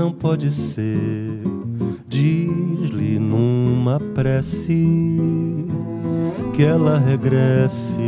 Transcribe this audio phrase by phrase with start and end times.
[0.00, 1.42] não pode ser.
[2.08, 5.18] Diz-lhe numa prece
[6.54, 8.00] que ela regresse,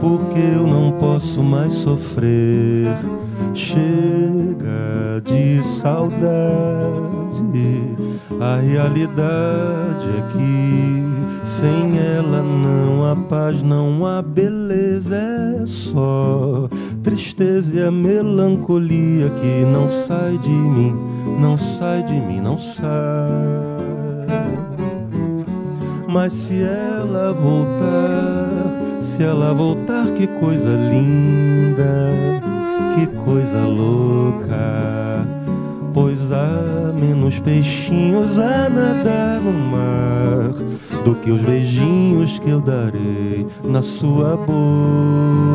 [0.00, 2.98] porque eu não posso mais sofrer.
[3.54, 6.18] Chega de saudade,
[8.40, 16.68] a realidade é que sem ela não há paz, não há beleza, é só
[17.02, 20.94] tristeza e a melancolia que não sai de mim,
[21.40, 22.92] não sai de mim, não sai.
[26.08, 32.12] Mas se ela voltar, se ela voltar, que coisa linda,
[32.94, 35.01] que coisa louca.
[35.92, 40.52] Pois há menos peixinhos a nadar no mar
[41.04, 45.52] do que os beijinhos que eu darei na sua boca.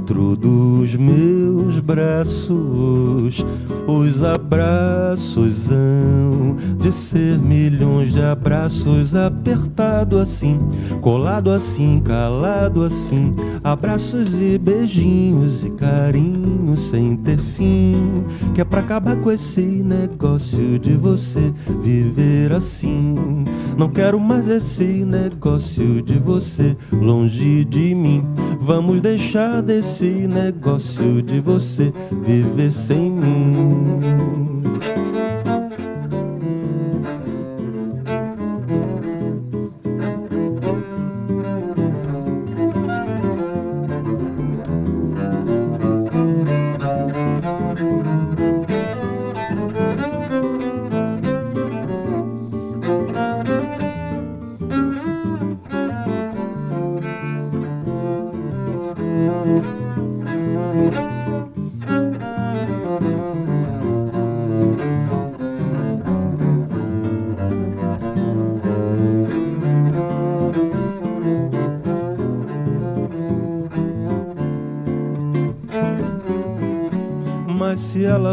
[0.00, 3.44] Dos meus braços,
[3.86, 10.58] os abraços hão de ser milhões de abraços apertado assim,
[11.00, 18.80] colado assim, calado assim, abraços e beijinhos e carinhos sem ter fim, que é pra
[18.80, 23.44] acabar com esse negócio de você viver assim.
[23.76, 28.24] Não quero mais esse negócio de você longe de mim.
[28.60, 29.89] Vamos deixar desse
[30.28, 31.92] negócio de você
[32.24, 34.49] viver sem mim.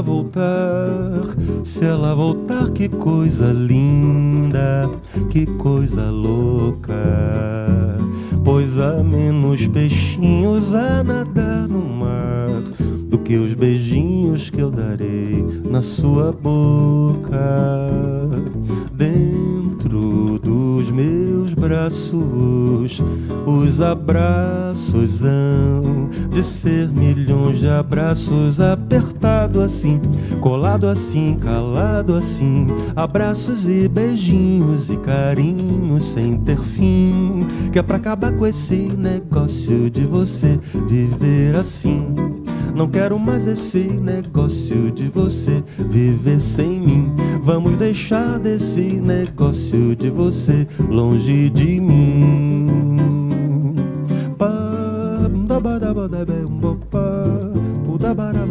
[0.07, 1.22] Voltar,
[1.66, 4.90] se ela voltar, que coisa linda,
[5.29, 6.94] que coisa louca.
[8.46, 12.62] Pois há menos peixinhos a nadar no mar
[13.09, 17.38] do que os beijinhos que eu darei na sua boca.
[21.57, 23.01] Braços,
[23.45, 28.59] os abraços hão de ser milhões de abraços.
[28.59, 30.00] Apertado assim,
[30.40, 37.97] colado assim, calado assim, abraços e beijinhos e carinhos sem ter fim, que é pra
[37.97, 42.37] acabar com esse negócio de você viver assim.
[42.75, 47.16] Não quero mais esse negócio de você viver sem mim.
[47.41, 53.75] Vamos deixar desse negócio de você longe de mim.
[54.38, 57.00] Pa, da ba da ba da be um bo pa,
[58.00, 58.45] da ba da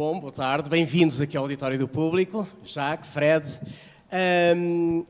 [0.00, 3.60] Bom, boa tarde, bem-vindos aqui ao Auditório do Público, Jacques, Fred.
[4.56, 5.04] Um,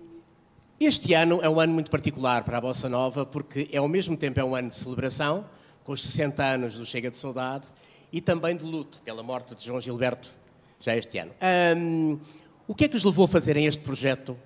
[0.80, 4.16] este ano é um ano muito particular para a Bossa Nova porque é ao mesmo
[4.16, 5.44] tempo é um ano de celebração,
[5.84, 7.68] com os 60 anos do Chega de Saudade,
[8.12, 10.34] e também de luto pela morte de João Gilberto,
[10.80, 11.30] já este ano.
[11.76, 12.18] Um,
[12.66, 14.36] o que é que os levou a fazerem este projeto,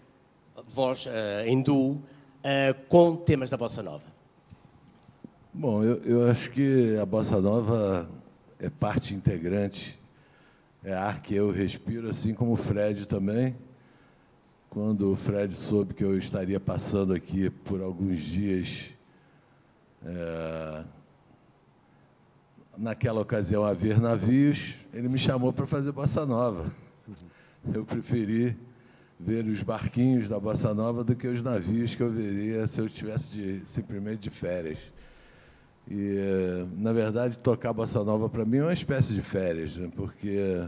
[0.69, 1.11] vós, uh,
[1.47, 4.05] em duo, uh, com temas da Bossa Nova?
[5.55, 8.07] Bom, eu, eu acho que a Bossa Nova
[8.61, 10.04] é parte integrante
[10.85, 13.57] é ar que eu respiro, assim como o Fred também.
[14.69, 18.91] Quando o Fred soube que eu estaria passando aqui por alguns dias,
[20.05, 20.85] é,
[22.77, 26.71] naquela ocasião a ver navios, ele me chamou para fazer Bossa Nova.
[27.73, 28.55] Eu preferi
[29.19, 32.85] ver os barquinhos da Bossa Nova do que os navios que eu veria se eu
[32.85, 34.79] estivesse simplesmente de férias.
[35.91, 39.91] E, na verdade, tocar bossa nova para mim é uma espécie de férias, né?
[39.95, 40.67] porque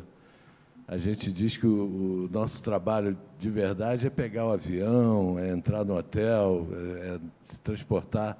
[0.86, 5.50] a gente diz que o, o, nosso trabalho de verdade é pegar o avião, é
[5.50, 8.38] entrar no hotel, é, é se transportar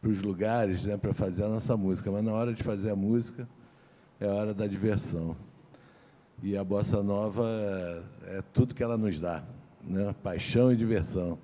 [0.00, 2.10] para os lugares né, para fazer a nossa música.
[2.10, 3.48] Mas na hora de fazer a música
[4.20, 5.36] é a hora da diversão.
[6.42, 7.46] E a bossa nova
[8.26, 9.44] é, é tudo que ela nos dá,
[9.82, 10.14] né?
[10.22, 11.38] paixão e diversão.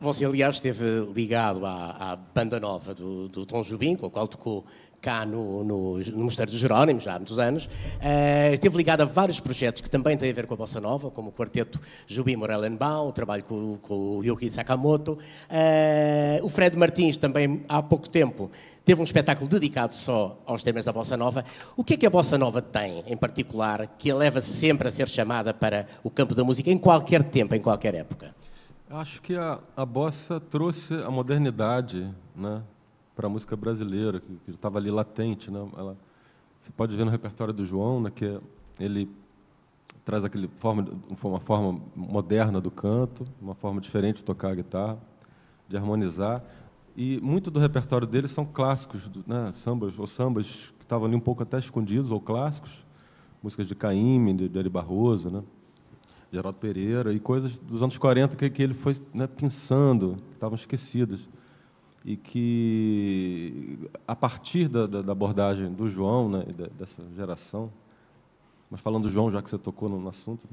[0.00, 4.26] Você, aliás, esteve ligado à, à banda nova do, do, Tom Jubim, com a qual
[4.26, 4.64] tocou
[5.00, 7.66] cá no, no, no Mosteiro dos Jerónimos, já há muitos anos.
[7.66, 11.12] Uh, esteve ligado a vários projetos que também têm a ver com a Bossa Nova,
[11.12, 15.12] como o quarteto Jubim Morellenbaum, o trabalho com, com o Yuki Sakamoto.
[15.12, 18.50] Uh, o Fred Martins, também há pouco tempo,
[18.84, 21.44] teve um espetáculo dedicado só aos temas da Bossa Nova.
[21.76, 24.90] O que é que a Bossa Nova tem, em particular, que a leva sempre a
[24.90, 28.34] ser chamada para o campo da música, em qualquer tempo, em qualquer época?
[28.88, 32.62] Acho que a, a bossa trouxe a modernidade né,
[33.16, 35.50] para a música brasileira, que, estava ali latente.
[35.50, 35.58] Né?
[35.76, 35.96] Ela,
[36.60, 38.40] você pode ver no repertório do João, né, que
[38.78, 39.10] ele
[40.04, 40.86] traz aquele forma,
[41.20, 44.98] uma forma moderna do canto, uma forma diferente de tocar a guitarra,
[45.68, 46.44] de harmonizar.
[46.96, 51.20] E muito do repertório dele são clássicos, né, sambas ou sambas que estavam ali um
[51.20, 52.86] pouco até escondidos ou clássicos,
[53.42, 55.42] músicas de Caíme, de, de Ari Barroso, né?
[56.32, 60.56] Geraldo Pereira, e coisas dos anos 40 que, que ele foi né, pensando, que estavam
[60.56, 61.20] esquecidas.
[62.04, 66.44] E que, a partir da, da, da abordagem do João, né,
[66.78, 67.70] dessa geração,
[68.70, 70.46] mas falando do João, já que você tocou no, no assunto,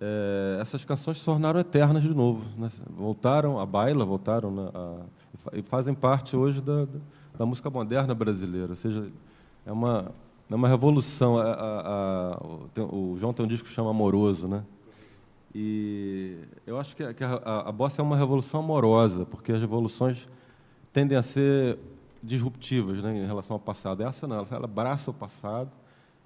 [0.00, 2.44] é, essas canções se tornaram eternas de novo.
[2.56, 2.70] Né?
[2.96, 4.96] Voltaram à baila, voltaram né, a,
[5.52, 6.86] e fazem parte hoje da,
[7.36, 8.70] da, música moderna brasileira.
[8.70, 9.10] Ou seja,
[9.66, 10.10] é uma,
[10.48, 11.38] é uma revolução.
[11.38, 12.38] A, a,
[12.82, 14.64] o, o João tem um disco que chama Amoroso, né?
[15.54, 16.36] E
[16.66, 17.14] eu acho que, a,
[17.44, 20.28] a, a, bossa é uma revolução amorosa, porque as revoluções
[20.92, 21.78] tendem a ser
[22.22, 24.02] disruptivas né, em relação ao passado.
[24.02, 25.70] Essa não, ela abraça o passado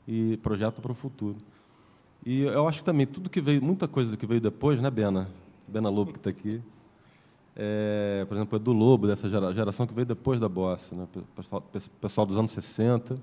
[0.07, 1.37] e projeta para o futuro.
[2.25, 5.29] E eu acho que também tudo que veio, muita coisa que veio depois, né, Bena?
[5.67, 6.61] Bena Lobo que está aqui.
[7.55, 11.07] É, por exemplo, do Lobo, dessa geração que veio depois da bossa, né?
[12.00, 13.19] pessoal dos anos 60,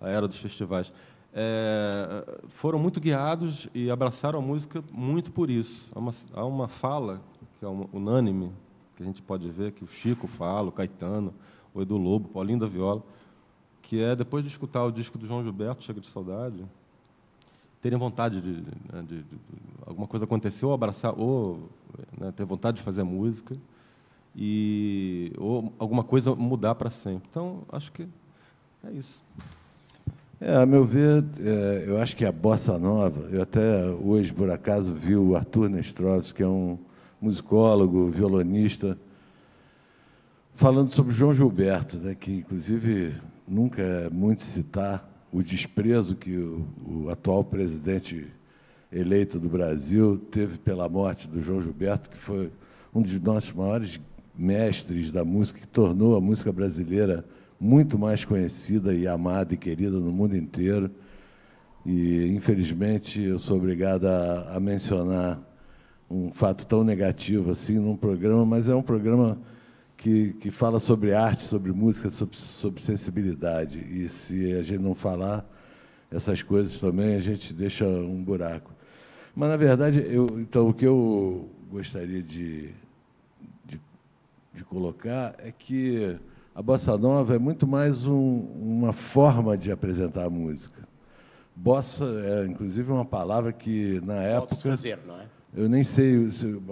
[0.00, 0.92] a era dos festivais
[1.38, 5.92] é, foram muito guiados e abraçaram a música muito por isso.
[5.94, 7.20] Há uma, há uma fala
[7.58, 8.50] que é unânime,
[8.96, 11.34] que a gente pode ver, que o Chico fala, o Caetano,
[11.74, 13.02] o Edu Lobo, Paulinho da Viola,
[13.82, 16.64] que é, depois de escutar o disco do João Gilberto, Chega de Saudade,
[17.82, 18.52] terem vontade de,
[18.90, 19.38] né, de, de, de
[19.84, 21.68] alguma coisa acontecer, ou abraçar, ou
[22.18, 23.54] né, ter vontade de fazer música,
[24.34, 27.28] e ou alguma coisa mudar para sempre.
[27.30, 28.08] Então, acho que
[28.82, 29.22] é isso.
[30.38, 34.50] É, a meu ver, é, eu acho que a bossa nova, eu até hoje, por
[34.50, 36.76] acaso, vi o Arthur Nestrosos, que é um
[37.18, 38.98] musicólogo, violonista,
[40.52, 43.14] falando sobre João Gilberto, né, que, inclusive,
[43.48, 48.30] nunca é muito citar o desprezo que o, o atual presidente
[48.92, 52.52] eleito do Brasil teve pela morte do João Gilberto, que foi
[52.94, 53.98] um dos nossos maiores
[54.36, 57.24] mestres da música, que tornou a música brasileira
[57.58, 60.90] muito mais conhecida e amada e querida no mundo inteiro.
[61.84, 65.40] E, infelizmente, eu sou obrigado a, a mencionar
[66.10, 69.38] um fato tão negativo assim num programa, mas é um programa
[69.96, 73.78] que, que fala sobre arte, sobre música, sobre, sobre sensibilidade.
[73.78, 75.44] E se a gente não falar
[76.10, 78.72] essas coisas também, a gente deixa um buraco.
[79.34, 82.70] Mas, na verdade, eu, então, o que eu gostaria de,
[83.64, 83.80] de,
[84.54, 86.16] de colocar é que
[86.56, 90.88] a bossa nova é muito mais um, uma forma de apresentar a música.
[91.54, 94.56] Bossa é, inclusive, uma palavra que, na época...
[94.56, 95.26] fazer, não é?
[95.54, 96.16] Eu nem sei,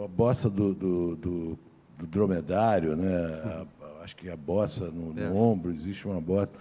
[0.02, 1.58] a bossa do, do, do,
[1.98, 3.14] do dromedário, né?
[3.14, 3.66] A,
[4.02, 5.28] acho que a bossa no, no é.
[5.28, 6.52] ombro, existe uma bossa.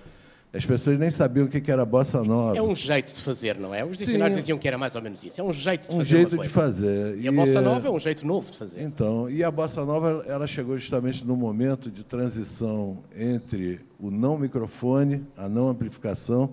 [0.53, 2.55] As pessoas nem sabiam o que era bossa nova.
[2.55, 3.83] É um jeito de fazer, não é?
[3.83, 4.41] Os dicionários Sim.
[4.41, 5.41] diziam que era mais ou menos isso.
[5.41, 6.15] É um jeito de um fazer.
[6.15, 7.17] Um jeito de fazer.
[7.17, 8.83] E, e, a bossa nova é um jeito novo de fazer.
[8.83, 14.37] Então, e a bossa nova ela chegou justamente no momento de transição entre o não
[14.37, 16.51] microfone, a não amplificação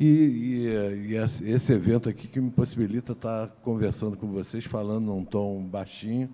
[0.00, 1.16] e, e, e
[1.52, 6.28] esse evento aqui que me possibilita estar conversando com vocês, falando num tom baixinho.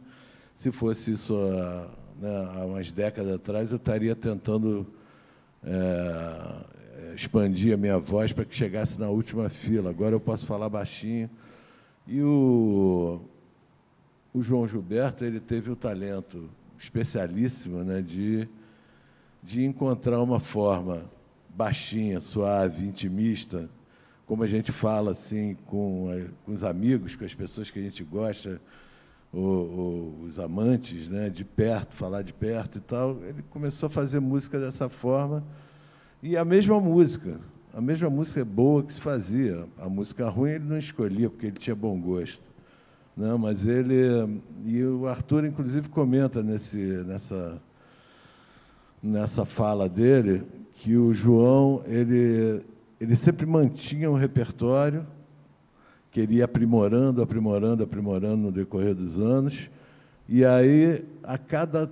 [0.55, 4.87] Se fosse isso há, né, há umas décadas atrás, eu estaria tentando
[5.65, 6.76] é,
[7.15, 9.91] expandir a minha voz para que chegasse na última fila.
[9.91, 11.31] Agora eu posso falar baixinho.
[12.07, 13.21] E o,
[14.33, 16.49] o João Gilberto ele teve o talento
[16.79, 18.49] especialíssimo né, de,
[19.43, 21.05] de encontrar uma forma
[21.49, 23.69] baixinha, suave, intimista,
[24.27, 28.05] como a gente fala assim com, com os amigos, com as pessoas que a gente
[28.05, 28.61] gosta,
[29.33, 33.23] os amantes, né, de perto, falar de perto e tal.
[33.25, 35.45] Ele começou a fazer música dessa forma
[36.23, 37.39] e a mesma música,
[37.75, 39.67] a mesma música boa que se fazia.
[39.79, 42.43] A música ruim ele não escolhia, porque ele tinha bom gosto.
[43.17, 43.39] Não, né?
[43.39, 44.41] mas ele.
[44.65, 47.61] E o Arthur, inclusive, comenta nesse, nessa,
[49.03, 50.43] nessa fala dele
[50.75, 52.63] que o João ele,
[53.01, 55.07] ele sempre mantinha um repertório
[56.11, 59.71] que ele ia aprimorando, aprimorando, aprimorando no decorrer dos anos.
[60.29, 61.91] E aí, a cada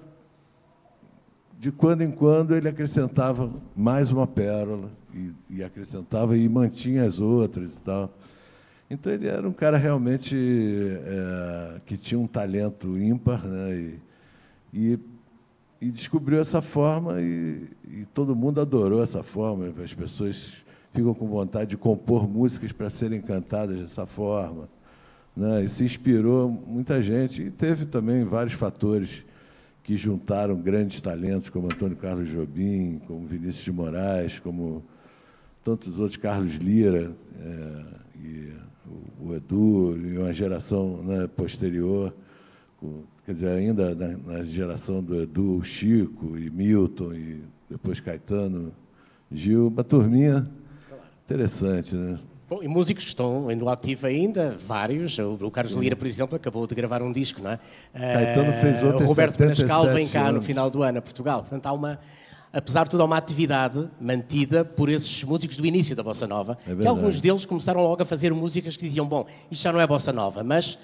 [1.59, 7.19] de quando em quando ele acrescentava mais uma pérola e, e, acrescentava e mantinha as
[7.19, 8.13] outras e tal.
[8.91, 13.75] Então ele era um cara realmente é, que tinha um talento ímpar, né?
[13.75, 14.01] E,
[14.73, 14.99] e,
[15.81, 19.73] e descobriu essa forma e, e, todo mundo adorou essa forma.
[19.83, 24.69] As pessoas ficam com vontade de compor músicas para serem cantadas dessa forma.
[25.37, 25.65] Né?
[25.65, 29.25] E se inspirou muita gente e teve também vários fatores
[29.85, 34.83] que juntaram grandes talentos como Antônio Carlos Jobim, como Vinícius de Moraes, como
[35.63, 37.83] tantos outros, Carlos Lira, é,
[38.17, 38.53] e
[39.21, 42.15] o, Edu, e uma geração né, posterior,
[42.79, 48.73] com, quer dizer, ainda na, na, geração do Edu, Chico e Milton, e depois Caetano,
[49.31, 50.49] Gil, uma turminha
[51.25, 52.19] interessante, né?
[52.55, 55.19] Bom, e músicos que estão no ativo ainda, vários.
[55.19, 55.81] O, o Carlos Sim.
[55.81, 57.59] Lira, por exemplo, acabou de gravar um disco, não é?
[57.93, 60.37] Caetano fez outro O Roberto Penascal vem cá anos.
[60.37, 61.41] no final do ano a Portugal.
[61.41, 61.99] Portanto, há uma,
[62.53, 66.57] apesar de tudo, há uma atividade mantida por esses músicos do início da Bossa Nova,
[66.65, 69.81] é que alguns deles começaram logo a fazer músicas que diziam, bom, isto já não
[69.81, 70.79] é Bossa Nova, mas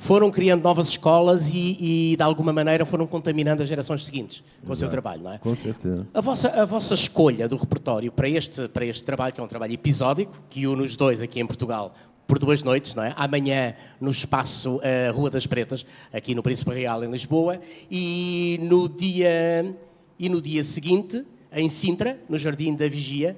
[0.00, 4.66] foram criando novas escolas e, e, de alguma maneira, foram contaminando as gerações seguintes com
[4.66, 4.72] Exato.
[4.72, 5.38] o seu trabalho, não é?
[5.38, 6.06] Com certeza.
[6.14, 9.48] A vossa, a vossa escolha do repertório para este, para este trabalho, que é um
[9.48, 11.92] trabalho episódico, que une os dois aqui em Portugal
[12.28, 13.12] por duas noites, não é?
[13.16, 18.88] Amanhã no espaço uh, Rua das Pretas, aqui no Príncipe Real, em Lisboa, e no
[18.88, 19.74] dia,
[20.16, 23.36] e no dia seguinte, em Sintra, no Jardim da Vigia.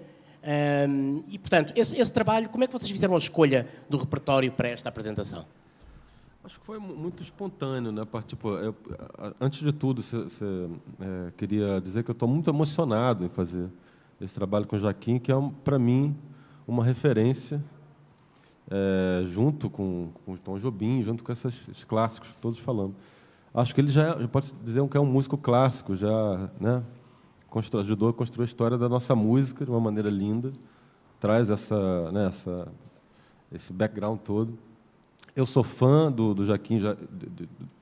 [0.88, 4.52] Um, e, portanto, esse, esse trabalho, como é que vocês fizeram a escolha do repertório
[4.52, 5.46] para esta apresentação?
[6.42, 8.02] Acho que foi muito espontâneo, né?
[8.26, 8.74] Tipo, eu,
[9.38, 10.44] antes de tudo, cê, cê,
[10.98, 13.68] é, queria dizer que eu estou muito emocionado em fazer
[14.18, 16.16] esse trabalho com o Jaquim, que é, para mim,
[16.66, 17.62] uma referência,
[18.70, 22.96] é, junto com, com o Tom Jobim, junto com esses, esses clássicos que todos falamos.
[23.52, 26.82] Acho que ele já, já pode dizer que é um músico clássico, já né?
[27.50, 30.52] Constru, ajudou a construir a história da nossa música de uma maneira linda,
[31.18, 32.68] traz essa, né, essa,
[33.52, 34.69] esse background todo.
[35.40, 36.78] Eu sou fã do, do Jaquim,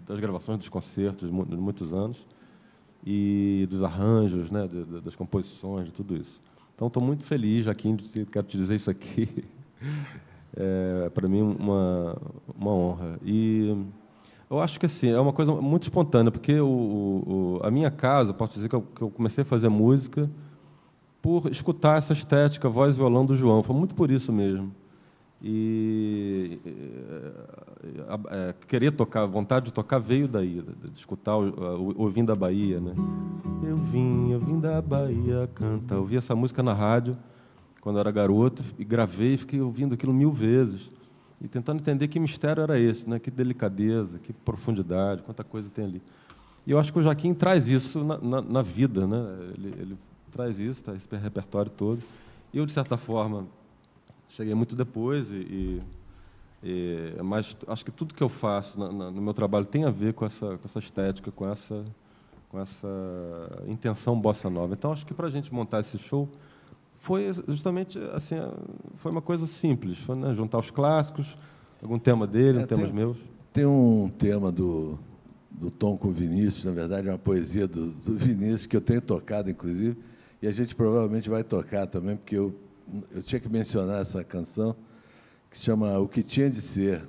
[0.06, 2.16] das gravações dos concertos de muitos anos
[3.04, 4.68] e dos arranjos, né,
[5.02, 6.40] das composições, de tudo isso.
[6.76, 7.96] Então, estou muito feliz, Jaquim,
[8.30, 9.28] quero te dizer isso aqui.
[10.60, 12.16] É, para mim, uma,
[12.58, 13.20] uma honra.
[13.22, 13.76] E
[14.50, 18.32] eu acho que assim, é uma coisa muito espontânea, porque o, o, a minha casa,
[18.32, 20.28] posso dizer que eu, que eu comecei a fazer música
[21.20, 23.62] por escutar essa estética, voz e violão do João.
[23.62, 24.72] Foi muito por isso mesmo
[25.40, 26.58] e
[28.30, 32.94] é, querer tocar, vontade de tocar veio daí, de escutar ouvindo a Bahia, né?
[33.62, 35.94] Eu vim, eu vim da Bahia, canta.
[35.94, 37.16] Eu ouvi essa música na rádio
[37.80, 40.90] quando era garoto e gravei, fiquei ouvindo aquilo mil vezes
[41.40, 43.20] e tentando entender que mistério era esse, né?
[43.20, 46.02] Que delicadeza, que profundidade, quanta coisa tem ali.
[46.66, 49.24] E eu acho que o Joaquim traz isso na, na, na vida, né?
[49.56, 49.98] Ele, ele
[50.32, 52.02] traz isso, traz esse repertório todo.
[52.52, 53.46] E eu de certa forma
[54.28, 55.80] Cheguei muito depois, e,
[56.62, 59.90] e, mas acho que tudo que eu faço na, na, no meu trabalho tem a
[59.90, 61.84] ver com essa, com essa estética, com essa,
[62.48, 62.88] com essa
[63.66, 64.74] intenção bossa nova.
[64.74, 66.28] Então, acho que para a gente montar esse show
[66.98, 68.36] foi justamente assim,
[68.96, 71.36] foi uma coisa simples, foi né, juntar os clássicos,
[71.82, 73.16] algum tema dele, é, um temas meus.
[73.52, 74.98] Tem um tema do,
[75.50, 78.80] do Tom com o Vinícius, na verdade, é uma poesia do, do Vinícius, que eu
[78.80, 79.96] tenho tocado, inclusive,
[80.42, 82.54] e a gente provavelmente vai tocar também, porque eu,
[83.14, 84.74] eu tinha que mencionar essa canção,
[85.50, 87.04] que se chama O Que Tinha de Ser.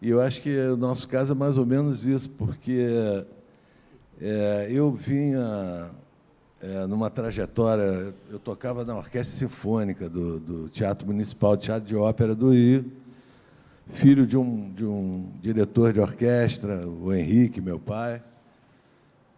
[0.00, 3.24] E eu acho que o nosso caso é mais ou menos isso, porque
[4.20, 5.90] é, eu vinha
[6.60, 12.34] é, numa trajetória, eu tocava na Orquestra Sinfônica do, do Teatro Municipal, Teatro de Ópera
[12.34, 12.84] do Rio,
[13.88, 18.22] filho de um, de um diretor de orquestra, o Henrique, meu pai,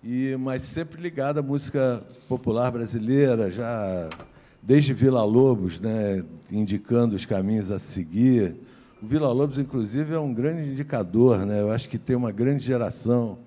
[0.02, 4.10] e mas sempre ligado à música popular brasileira, já
[4.66, 8.56] desde Vila Lobos, né, indicando os caminhos a seguir.
[9.02, 11.44] O Vila Lobos, inclusive, é um grande indicador.
[11.44, 11.60] Né?
[11.60, 13.38] Eu acho que tem uma grande geração,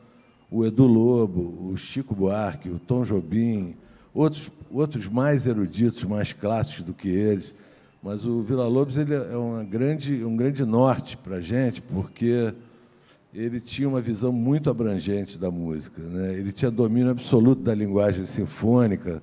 [0.51, 3.75] o Edu Lobo, o Chico Buarque, o Tom Jobim,
[4.13, 7.53] outros, outros mais eruditos, mais clássicos do que eles.
[8.01, 12.53] Mas o Vila Lobos ele é uma grande, um grande norte para a gente, porque
[13.33, 15.99] ele tinha uma visão muito abrangente da música.
[16.01, 16.35] Né?
[16.35, 19.21] Ele tinha domínio absoluto da linguagem sinfônica,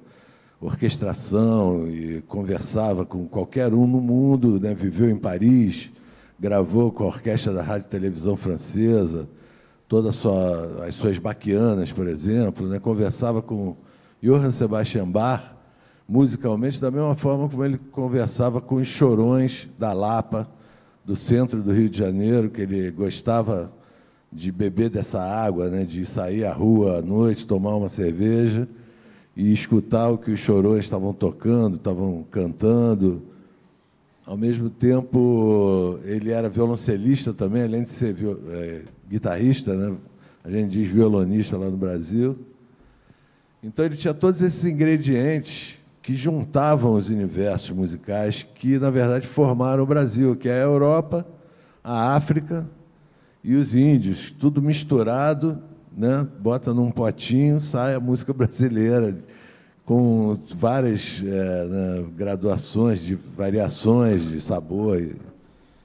[0.64, 4.58] orquestração, e conversava com qualquer um no mundo.
[4.58, 4.74] Né?
[4.74, 5.90] Viveu em Paris,
[6.40, 9.28] gravou com a orquestra da Rádio e Televisão Francesa,
[9.86, 12.66] todas sua, as suas baquianas, por exemplo.
[12.66, 12.80] Né?
[12.80, 13.76] Conversava com
[14.22, 15.54] Johann Sebastian Bach,
[16.08, 20.48] musicalmente, da mesma forma como ele conversava com os chorões da Lapa,
[21.04, 23.70] do centro do Rio de Janeiro, que ele gostava
[24.32, 28.66] de beber dessa água, né, de sair à rua à noite, tomar uma cerveja
[29.36, 33.22] e escutar o que os chorões estavam tocando, estavam cantando.
[34.24, 38.16] Ao mesmo tempo, ele era violoncelista também, além de ser
[38.50, 39.96] é, guitarrista, né?
[40.42, 42.38] a gente diz violonista lá no Brasil.
[43.62, 49.82] Então, ele tinha todos esses ingredientes que juntavam os universos musicais que, na verdade, formaram
[49.82, 51.26] o Brasil, que é a Europa,
[51.82, 52.66] a África
[53.42, 55.62] e os índios, tudo misturado,
[55.96, 56.26] né?
[56.40, 59.14] bota num potinho, sai a música brasileira,
[59.84, 65.16] com várias é, né, graduações, de variações de sabor e,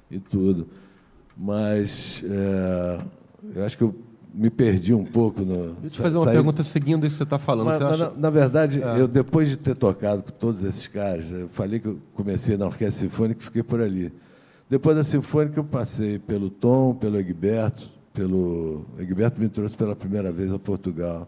[0.10, 0.68] e tudo.
[1.38, 3.00] Mas é,
[3.56, 3.96] eu acho que eu
[4.34, 5.74] me perdi um pouco no.
[5.74, 7.66] Deixa eu te fazer uma pergunta seguindo isso que você está falando.
[7.66, 8.10] Mas, você mas acha...
[8.12, 9.02] na, na, verdade, é.
[9.02, 12.66] eu depois de ter tocado com todos esses caras, eu falei que eu comecei na
[12.66, 14.14] Orquestra Sinfônica e fiquei por ali.
[14.70, 18.86] Depois da Sinfônica, eu passei pelo Tom, pelo Egberto, pelo.
[19.00, 21.26] Egberto me trouxe pela primeira vez a Portugal,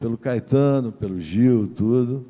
[0.00, 2.26] pelo Caetano, pelo Gil, tudo.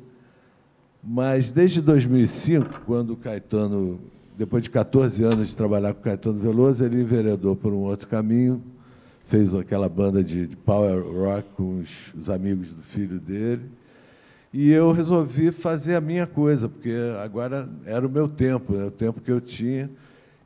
[1.03, 3.99] Mas desde 2005, quando o Caetano,
[4.37, 8.07] depois de 14 anos de trabalhar com o Caetano Veloso, ele enveredou por um outro
[8.07, 8.61] caminho
[9.25, 13.61] fez aquela banda de, de power rock com os, os, amigos do filho dele.
[14.51, 18.91] E eu resolvi fazer a minha coisa, porque agora era o meu tempo, né, o
[18.91, 19.87] tempo que eu tinha.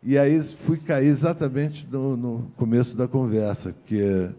[0.06, 4.30] E aí fui cair exatamente no, no começo da conversa, que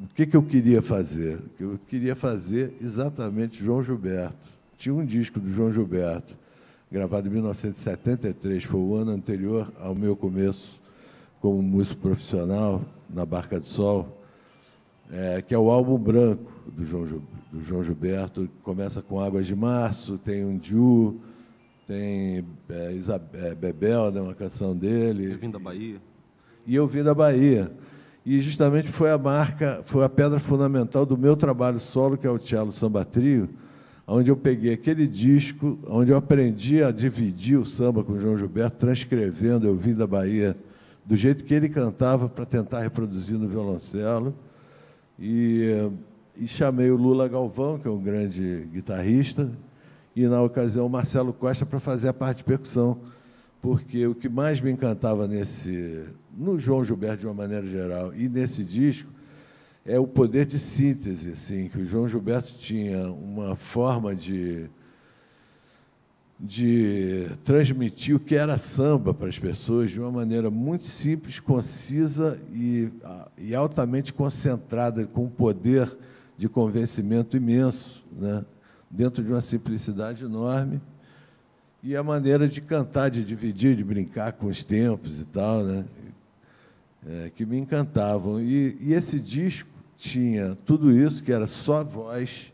[0.00, 1.38] o que, que eu queria fazer?
[1.60, 4.46] Eu queria fazer exatamente João Gilberto.
[4.76, 6.34] Tinha um disco do João Gilberto,
[6.90, 10.80] gravado em 1973, foi o ano anterior ao meu começo
[11.40, 14.18] como músico profissional na Barca de Sol,
[15.12, 17.22] é, que é o álbum branco do João,
[17.52, 18.48] do João Gilberto.
[18.62, 21.20] Começa com Águas de Março, tem um Ju,
[21.86, 22.94] tem é,
[23.34, 25.32] é, Bebel, né, uma canção dele.
[25.32, 25.96] Eu vim da Bahia.
[26.66, 27.70] E eu vim da Bahia.
[28.24, 32.30] E justamente foi a marca, foi a pedra fundamental do meu trabalho solo, que é
[32.30, 33.50] o Cello Samba Trio,
[34.06, 38.36] onde eu peguei aquele disco, onde eu aprendi a dividir o samba com o João
[38.36, 40.56] Gilberto, transcrevendo Eu Vim da Bahia
[41.04, 44.34] do jeito que ele cantava para tentar reproduzir no violoncelo.
[45.18, 45.90] E,
[46.36, 49.50] e, chamei o Lula Galvão, que é um grande guitarrista,
[50.14, 52.98] e na ocasião o Marcelo Costa para fazer a parte de percussão,
[53.60, 56.04] porque o que mais me encantava nesse,
[56.36, 59.10] no João Gilberto de uma maneira geral e nesse disco
[59.84, 64.70] é o poder de síntese, assim, que o João Gilberto tinha uma forma de
[66.38, 72.38] de transmitir o que era samba para as pessoas de uma maneira muito simples, concisa
[72.52, 72.92] e,
[73.38, 75.90] e altamente concentrada, com um poder
[76.36, 78.44] de convencimento imenso, né?
[78.94, 80.80] Dentro de uma simplicidade enorme.
[81.82, 85.84] E a maneira de cantar, de dividir, de brincar com os tempos e tal, né?
[87.06, 88.40] É, que me encantavam.
[88.40, 92.52] E, e esse disco tinha tudo isso, que era só a voz,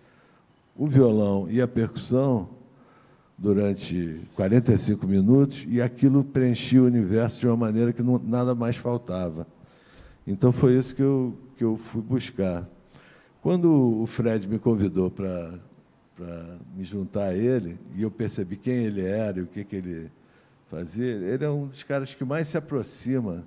[0.77, 2.49] o violão e a percussão,
[3.41, 8.77] durante 45 minutos e aquilo preenchia o universo de uma maneira que não, nada mais
[8.77, 9.47] faltava.
[10.27, 12.69] Então foi isso que eu, que eu fui buscar.
[13.41, 15.59] Quando o Fred me convidou para
[16.75, 20.11] me juntar a ele, e eu percebi quem ele era e o que, que ele
[20.69, 23.45] fazia, ele é um dos caras que mais se aproxima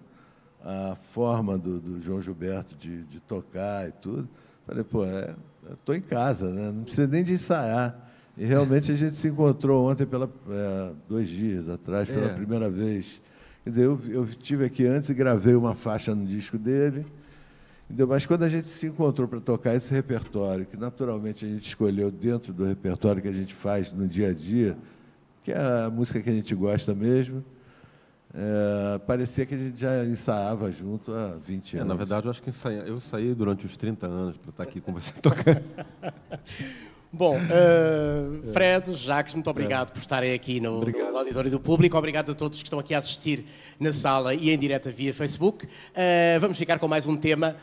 [0.63, 4.27] a forma do, do João Gilberto de, de, tocar e tudo.
[4.65, 5.35] Falei, pô, é,
[5.71, 6.71] estou em casa, né?
[6.71, 8.09] não precisa nem de ensaiar.
[8.37, 12.33] E realmente a gente se encontrou ontem, pela, é, dois dias atrás, pela é.
[12.33, 13.21] primeira vez.
[13.63, 17.05] Quer dizer, eu, eu tive aqui antes e gravei uma faixa no disco dele.
[17.85, 18.07] Entendeu?
[18.07, 22.09] Mas quando a gente se encontrou para tocar esse repertório, que naturalmente a gente escolheu
[22.09, 24.77] dentro do repertório que a gente faz no dia a dia,
[25.43, 27.43] que é a música que a gente gosta mesmo,
[28.33, 31.85] é, parecia que a gente já ensaiava junto há 20 anos.
[31.85, 34.63] É, na verdade, eu acho que ensaiei, eu saí durante os 30 anos para estar
[34.63, 35.61] aqui com você tocando.
[37.15, 41.95] Bom, uh, Fred, Jacques, muito obrigado por estarem aqui no, no, auditório do público.
[41.95, 43.45] Obrigado a todos que estão aqui a assistir
[43.79, 45.67] na sala e em direta via Facebook.
[45.67, 47.55] Uh, vamos ficar com mais um tema.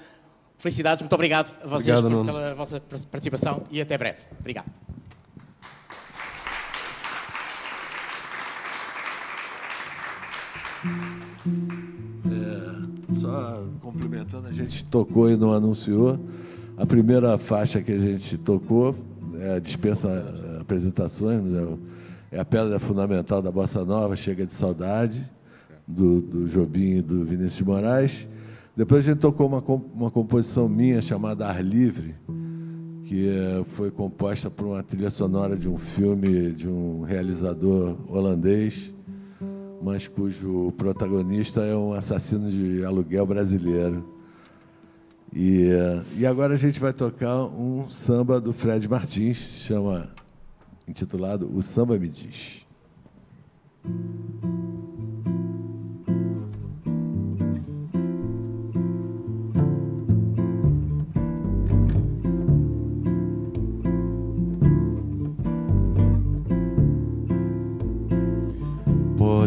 [0.61, 4.19] Felicidades, muito obrigado a vocês obrigado, por, pela vossa participação e até breve.
[4.39, 4.71] Obrigado.
[12.27, 16.21] É, só complementando, a gente tocou e não anunciou.
[16.77, 18.95] A primeira faixa que a gente tocou
[19.41, 21.43] é, dispensa é, apresentações,
[22.33, 25.27] é, é a pedra fundamental da Bossa Nova, Chega de Saudade,
[25.89, 28.29] do, do Jobim e do Vinícius de Moraes.
[28.77, 29.63] Depois a gente tocou uma,
[29.95, 32.15] uma composição minha chamada Ar Livre,
[33.05, 38.95] que é, foi composta por uma trilha sonora de um filme de um realizador holandês,
[39.83, 44.05] mas cujo protagonista é um assassino de aluguel brasileiro.
[45.33, 45.69] E,
[46.17, 50.11] e agora a gente vai tocar um samba do Fred Martins, chama
[50.87, 52.67] intitulado O Samba Me Diz.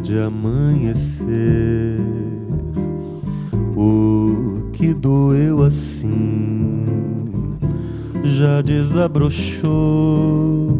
[0.03, 1.97] Pode amanhecer
[3.73, 6.83] o que doeu assim
[8.21, 10.77] já desabrochou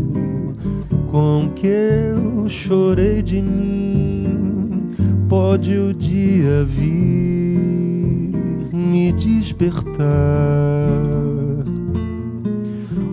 [1.10, 4.94] com que eu chorei de mim.
[5.30, 8.34] Pode o dia vir
[8.74, 10.04] me despertar.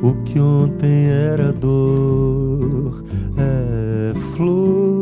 [0.03, 3.05] O que ontem era dor
[3.39, 5.00] é flor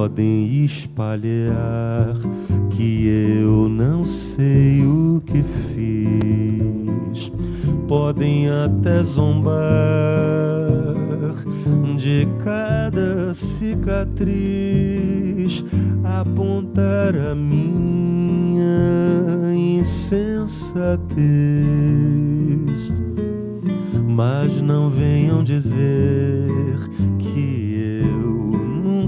[0.00, 2.16] podem espalhar
[2.70, 7.30] que eu não sei o que fiz.
[7.86, 9.60] Podem até zombar
[11.98, 13.92] de cada cicatriz,
[16.02, 18.64] apontar a minha
[19.54, 20.80] insensatez.
[24.08, 28.50] Mas não venham dizer que eu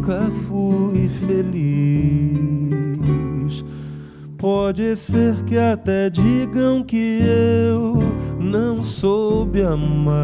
[0.02, 0.52] nunca fui
[4.42, 7.98] Pode ser que até digam que eu
[8.40, 10.18] não soube amar,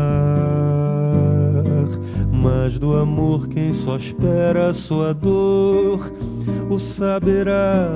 [2.32, 6.12] mas do amor quem só espera a sua dor
[6.68, 7.88] o saberá.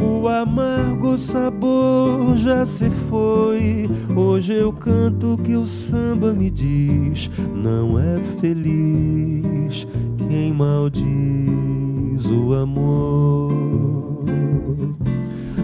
[0.00, 3.88] O amargo sabor já se foi.
[4.16, 9.86] Hoje eu canto que o samba me diz: não é feliz
[10.28, 11.91] quem maldiz
[12.26, 13.52] o amor.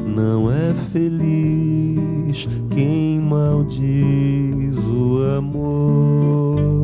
[0.07, 6.78] Não é feliz quem maldiz o amor.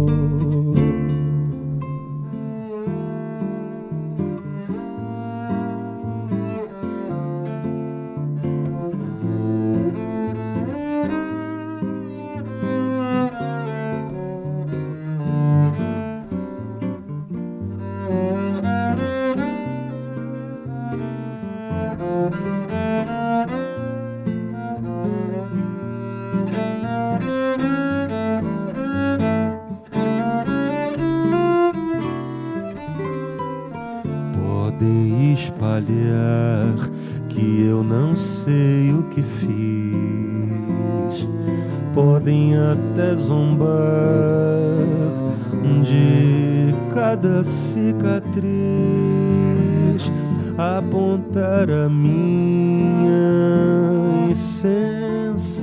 [35.34, 36.74] Espalhar
[37.28, 41.28] que eu não sei o que fiz.
[41.94, 43.68] Podem até zombar
[45.82, 48.42] de cada cicatriz,
[50.56, 53.14] apontar a minha
[54.30, 55.54] insensatez,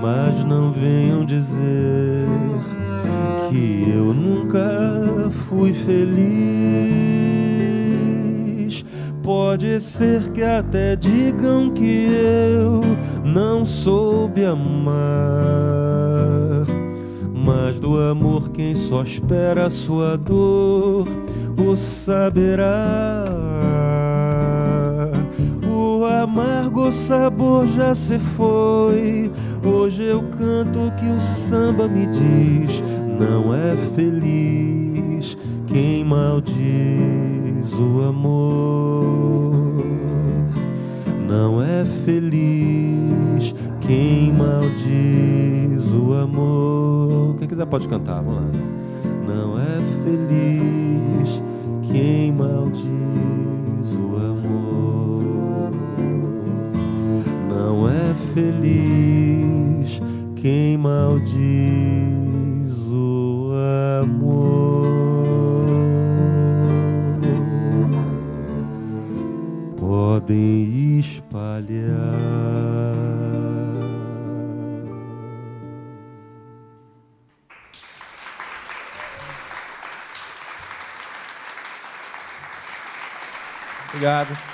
[0.00, 2.26] mas não venham dizer
[3.50, 4.14] que eu
[5.48, 6.28] fui feliz.
[9.22, 12.82] Pode ser que até digam que eu
[13.24, 14.96] não soube amar,
[17.32, 21.06] Mas do amor quem só espera a sua dor
[21.58, 23.24] o saberá.
[25.66, 29.30] O amargo sabor já se foi.
[29.64, 32.82] Hoje eu canto que o samba me diz:
[33.18, 34.77] não é feliz
[35.68, 39.84] quem maldiz o amor.
[41.28, 47.36] Não é feliz quem maldiz o amor.
[47.36, 48.60] Quem quiser pode cantar, vamos lá.
[49.26, 51.42] Não é feliz
[51.82, 52.88] quem maldiz
[53.92, 55.70] o amor.
[57.48, 60.00] Não é feliz
[60.34, 62.17] quem maldiz
[70.28, 71.88] Podem espalhar.
[83.88, 84.47] Obrigado.